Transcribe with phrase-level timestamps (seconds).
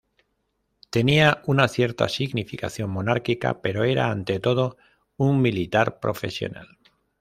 [0.89, 4.75] Tenía una cierta significación monárquica pero era, ante todo,
[5.15, 6.79] un militar profesional.